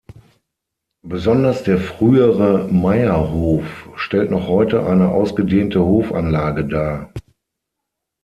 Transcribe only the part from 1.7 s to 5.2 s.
frühere Meierhof stellt noch heute eine